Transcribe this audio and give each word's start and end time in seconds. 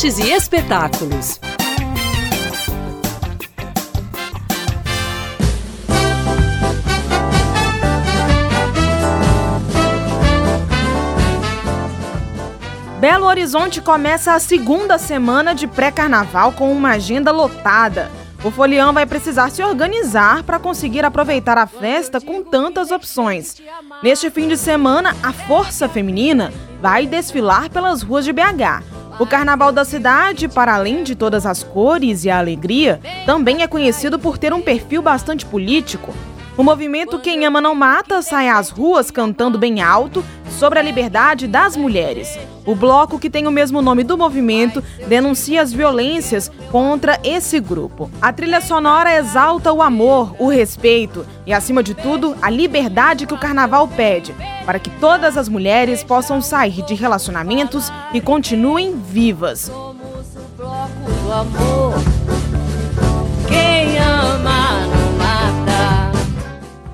artes 0.00 0.18
e 0.18 0.32
espetáculos. 0.32 1.38
Belo 12.98 13.26
Horizonte 13.26 13.82
começa 13.82 14.32
a 14.32 14.40
segunda 14.40 14.96
semana 14.96 15.54
de 15.54 15.66
pré-carnaval 15.66 16.52
com 16.52 16.72
uma 16.72 16.92
agenda 16.92 17.30
lotada. 17.30 18.10
O 18.42 18.50
folião 18.50 18.94
vai 18.94 19.04
precisar 19.04 19.50
se 19.50 19.62
organizar 19.62 20.42
para 20.44 20.58
conseguir 20.58 21.04
aproveitar 21.04 21.58
a 21.58 21.66
festa 21.66 22.18
com 22.22 22.42
tantas 22.42 22.90
opções. 22.90 23.60
Neste 24.02 24.30
fim 24.30 24.48
de 24.48 24.56
semana, 24.56 25.14
a 25.22 25.30
Força 25.30 25.86
Feminina 25.90 26.50
vai 26.80 27.06
desfilar 27.06 27.68
pelas 27.68 28.00
ruas 28.00 28.24
de 28.24 28.32
BH. 28.32 28.99
O 29.20 29.26
carnaval 29.26 29.70
da 29.70 29.84
cidade, 29.84 30.48
para 30.48 30.74
além 30.74 31.04
de 31.04 31.14
todas 31.14 31.44
as 31.44 31.62
cores 31.62 32.24
e 32.24 32.30
a 32.30 32.38
alegria, 32.38 32.98
também 33.26 33.60
é 33.60 33.66
conhecido 33.66 34.18
por 34.18 34.38
ter 34.38 34.50
um 34.50 34.62
perfil 34.62 35.02
bastante 35.02 35.44
político. 35.44 36.14
O 36.60 36.62
movimento 36.62 37.18
Quem 37.18 37.46
Ama 37.46 37.58
Não 37.58 37.74
Mata 37.74 38.20
sai 38.20 38.50
às 38.50 38.68
ruas 38.68 39.10
cantando 39.10 39.56
bem 39.56 39.80
alto 39.80 40.22
sobre 40.58 40.78
a 40.78 40.82
liberdade 40.82 41.46
das 41.46 41.74
mulheres. 41.74 42.38
O 42.66 42.74
bloco, 42.74 43.18
que 43.18 43.30
tem 43.30 43.46
o 43.46 43.50
mesmo 43.50 43.80
nome 43.80 44.04
do 44.04 44.18
movimento, 44.18 44.84
denuncia 45.08 45.62
as 45.62 45.72
violências 45.72 46.52
contra 46.70 47.18
esse 47.24 47.58
grupo. 47.60 48.10
A 48.20 48.30
trilha 48.30 48.60
sonora 48.60 49.16
exalta 49.16 49.72
o 49.72 49.80
amor, 49.80 50.36
o 50.38 50.48
respeito 50.50 51.24
e, 51.46 51.54
acima 51.54 51.82
de 51.82 51.94
tudo, 51.94 52.36
a 52.42 52.50
liberdade 52.50 53.24
que 53.26 53.32
o 53.32 53.40
carnaval 53.40 53.88
pede, 53.88 54.34
para 54.66 54.78
que 54.78 54.90
todas 54.90 55.38
as 55.38 55.48
mulheres 55.48 56.04
possam 56.04 56.42
sair 56.42 56.82
de 56.82 56.94
relacionamentos 56.94 57.90
e 58.12 58.20
continuem 58.20 59.00
vivas. 59.00 59.72
Quem 63.48 63.98
ama. 63.98 64.79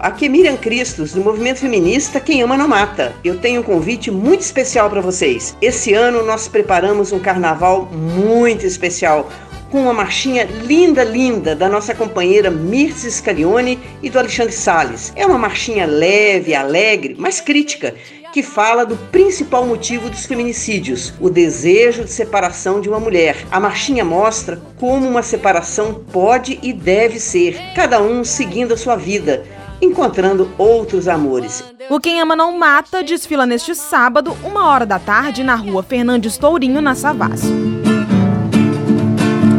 Aqui 0.06 0.26
é 0.26 0.28
Miriam 0.28 0.56
Cristos, 0.56 1.14
do 1.14 1.20
Movimento 1.20 1.58
Feminista 1.58 2.20
Quem 2.20 2.40
Ama 2.40 2.56
Não 2.56 2.68
Mata. 2.68 3.12
Eu 3.24 3.40
tenho 3.40 3.60
um 3.60 3.64
convite 3.64 4.08
muito 4.08 4.42
especial 4.42 4.88
para 4.88 5.00
vocês. 5.00 5.56
Esse 5.60 5.94
ano 5.94 6.24
nós 6.24 6.46
preparamos 6.46 7.10
um 7.10 7.18
carnaval 7.18 7.86
muito 7.86 8.64
especial, 8.64 9.28
com 9.68 9.82
uma 9.82 9.92
marchinha 9.92 10.44
linda, 10.62 11.02
linda 11.02 11.56
da 11.56 11.68
nossa 11.68 11.92
companheira 11.92 12.52
Mirce 12.52 13.10
Scarione 13.10 13.80
e 14.00 14.08
do 14.08 14.20
Alexandre 14.20 14.52
Sales. 14.52 15.12
É 15.16 15.26
uma 15.26 15.38
marchinha 15.38 15.86
leve, 15.86 16.54
alegre, 16.54 17.16
mas 17.18 17.40
crítica, 17.40 17.92
que 18.32 18.44
fala 18.44 18.86
do 18.86 18.96
principal 19.10 19.66
motivo 19.66 20.08
dos 20.08 20.24
feminicídios, 20.24 21.14
o 21.18 21.28
desejo 21.28 22.04
de 22.04 22.12
separação 22.12 22.80
de 22.80 22.88
uma 22.88 23.00
mulher. 23.00 23.38
A 23.50 23.58
marchinha 23.58 24.04
mostra 24.04 24.62
como 24.78 25.08
uma 25.08 25.24
separação 25.24 25.94
pode 26.12 26.60
e 26.62 26.72
deve 26.72 27.18
ser, 27.18 27.58
cada 27.74 28.00
um 28.00 28.22
seguindo 28.22 28.72
a 28.72 28.76
sua 28.76 28.94
vida 28.94 29.55
encontrando 29.80 30.50
outros 30.58 31.08
amores. 31.08 31.64
O 31.90 32.00
Quem 32.00 32.20
Ama 32.20 32.34
Não 32.34 32.58
Mata 32.58 33.02
desfila 33.02 33.46
neste 33.46 33.74
sábado, 33.74 34.36
uma 34.42 34.66
hora 34.66 34.86
da 34.86 34.98
tarde, 34.98 35.44
na 35.44 35.54
rua 35.54 35.82
Fernandes 35.82 36.38
Tourinho, 36.38 36.80
na 36.80 36.94
Savassi. 36.94 37.52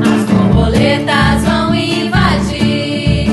As 0.01 0.23
borboletas 0.31 1.43
vão 1.43 1.75
invadir 1.75 3.29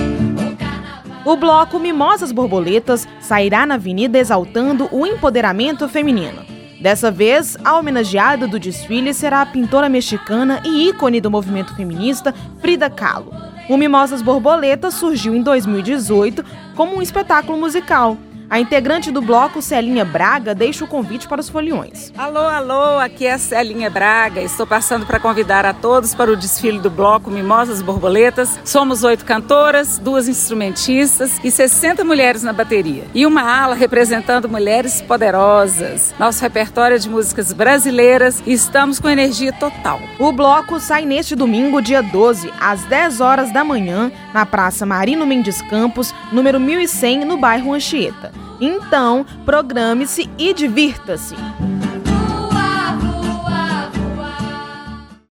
o, 1.24 1.32
o 1.32 1.36
bloco 1.36 1.78
Mimosas 1.78 2.30
Borboletas 2.30 3.08
sairá 3.20 3.64
na 3.64 3.74
avenida 3.74 4.18
exaltando 4.18 4.88
o 4.92 5.06
empoderamento 5.06 5.88
feminino. 5.88 6.44
Dessa 6.80 7.10
vez, 7.10 7.56
a 7.64 7.78
homenageada 7.78 8.46
do 8.46 8.58
desfile 8.58 9.14
será 9.14 9.40
a 9.40 9.46
pintora 9.46 9.88
mexicana 9.88 10.60
e 10.66 10.90
ícone 10.90 11.18
do 11.18 11.30
movimento 11.30 11.74
feminista 11.74 12.34
Frida 12.60 12.90
Kahlo. 12.90 13.53
O 13.69 13.77
Mimosas 13.77 14.20
Borboletas 14.20 14.95
surgiu 14.95 15.35
em 15.35 15.42
2018 15.42 16.45
como 16.77 16.97
um 16.97 17.02
espetáculo 17.02 17.57
musical 17.58 18.19
a 18.55 18.61
integrante 18.61 19.11
do 19.11 19.20
bloco, 19.20 19.61
Celinha 19.61 20.05
Braga, 20.05 20.55
deixa 20.55 20.85
o 20.85 20.87
convite 20.87 21.27
para 21.27 21.41
os 21.41 21.48
foliões. 21.48 22.13
Alô, 22.17 22.39
alô, 22.39 23.01
aqui 23.01 23.27
é 23.27 23.37
Celinha 23.37 23.91
Braga. 23.91 24.41
Estou 24.41 24.65
passando 24.65 25.05
para 25.05 25.19
convidar 25.19 25.67
a 25.67 25.75
todos 25.75 26.15
para 26.15 26.31
o 26.31 26.37
desfile 26.37 26.79
do 26.79 26.89
bloco 26.89 27.33
Mimosas 27.33 27.83
Borboletas. 27.83 28.57
Somos 28.65 29.03
oito 29.03 29.25
cantoras, 29.25 29.98
duas 29.98 30.29
instrumentistas 30.29 31.41
e 31.42 31.51
60 31.51 32.05
mulheres 32.05 32.45
na 32.45 32.53
bateria. 32.53 33.03
E 33.13 33.27
uma 33.27 33.42
ala 33.42 33.75
representando 33.75 34.48
mulheres 34.48 35.03
poderosas. 35.03 36.15
Nosso 36.17 36.41
repertório 36.41 36.95
é 36.95 36.98
de 36.98 37.09
músicas 37.09 37.53
brasileiras 37.53 38.41
e 38.47 38.53
estamos 38.53 39.01
com 39.01 39.11
energia 39.11 39.53
total. 39.53 39.98
O 40.17 40.31
bloco 40.31 40.79
sai 40.79 41.05
neste 41.05 41.35
domingo, 41.35 41.83
dia 41.83 42.05
12, 42.05 42.53
às 42.61 42.85
10 42.85 43.21
horas 43.21 43.53
da 43.53 43.65
manhã, 43.65 44.13
na 44.33 44.47
Praça 44.47 44.86
Marino 44.86 45.27
Mendes 45.27 45.61
Campos, 45.63 46.15
número 46.31 46.61
1100, 46.61 47.25
no 47.25 47.36
bairro 47.36 47.73
Anchieta. 47.73 48.43
Então, 48.61 49.25
programe-se 49.45 50.29
e 50.39 50.53
divirta-se. 50.55 51.35